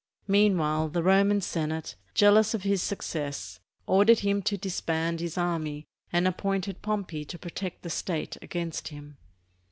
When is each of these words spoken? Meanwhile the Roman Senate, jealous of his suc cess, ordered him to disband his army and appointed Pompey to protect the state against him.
Meanwhile 0.27 0.89
the 0.89 1.03
Roman 1.03 1.41
Senate, 1.41 1.95
jealous 2.15 2.55
of 2.55 2.63
his 2.63 2.81
suc 2.81 3.03
cess, 3.03 3.59
ordered 3.85 4.21
him 4.21 4.41
to 4.41 4.57
disband 4.57 5.19
his 5.19 5.37
army 5.37 5.85
and 6.11 6.27
appointed 6.27 6.81
Pompey 6.81 7.23
to 7.25 7.37
protect 7.37 7.83
the 7.83 7.89
state 7.91 8.35
against 8.41 8.87
him. 8.87 9.17